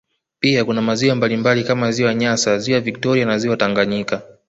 Pia 0.39 0.65
kuna 0.65 0.81
maziwa 0.81 1.15
mbalimbali 1.15 1.63
kama 1.63 1.91
ziwa 1.91 2.13
nyasa 2.15 2.57
ziwa 2.59 2.79
victoria 2.79 3.25
na 3.25 3.37
ziwa 3.37 3.57
Tanganyika 3.57 4.21